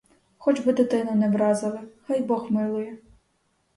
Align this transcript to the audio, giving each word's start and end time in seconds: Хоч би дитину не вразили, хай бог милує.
Хоч 0.37 0.59
би 0.59 0.73
дитину 0.73 1.15
не 1.15 1.29
вразили, 1.29 1.79
хай 2.07 2.21
бог 2.23 2.51
милує. 2.51 2.97